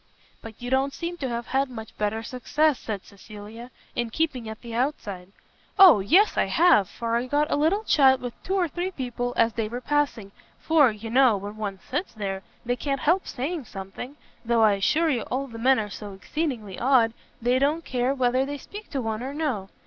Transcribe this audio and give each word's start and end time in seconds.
"But 0.41 0.59
you 0.63 0.71
don't 0.71 0.95
seem 0.95 1.17
to 1.17 1.29
have 1.29 1.45
had 1.45 1.69
much 1.69 1.95
better 1.95 2.23
success," 2.23 2.79
said 2.79 3.05
Cecilia, 3.05 3.69
"in 3.95 4.09
keeping 4.09 4.49
at 4.49 4.61
the 4.61 4.73
outside." 4.73 5.31
"O 5.77 5.99
yes 5.99 6.37
I 6.37 6.45
have, 6.45 6.89
for 6.89 7.15
I 7.17 7.27
got 7.27 7.51
a 7.51 7.55
little 7.55 7.83
chat 7.83 8.19
with 8.19 8.33
two 8.41 8.55
or 8.55 8.67
three 8.67 8.89
people 8.89 9.31
as 9.37 9.53
they 9.53 9.67
were 9.67 9.79
passing, 9.79 10.31
for, 10.57 10.89
you 10.89 11.11
know, 11.11 11.37
when 11.37 11.55
one 11.55 11.77
sits 11.87 12.13
there, 12.15 12.41
they 12.65 12.75
can't 12.75 13.01
help 13.01 13.27
saying 13.27 13.65
something; 13.65 14.15
though 14.43 14.63
I 14.63 14.73
assure 14.73 15.11
you 15.11 15.21
all 15.29 15.45
the 15.45 15.59
men 15.59 15.77
are 15.79 15.87
so 15.91 16.13
exceedingly 16.13 16.79
odd 16.79 17.13
they 17.39 17.59
don't 17.59 17.85
care 17.85 18.15
whether 18.15 18.43
they 18.43 18.57
speak 18.57 18.89
to 18.89 19.03
one 19.03 19.21
or 19.21 19.35
no. 19.35 19.69